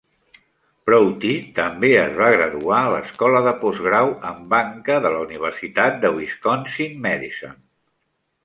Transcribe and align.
Prouty 0.89 1.33
també 1.59 1.91
es 2.03 2.15
va 2.21 2.29
graduar 2.37 2.79
a 2.85 2.89
l'Escola 2.95 3.41
de 3.49 3.53
Postgrau 3.65 4.09
en 4.31 4.41
Banca 4.55 4.99
de 5.07 5.13
la 5.17 5.23
Universitat 5.27 6.03
de 6.07 6.13
Wisconsin-Madison. 6.17 7.59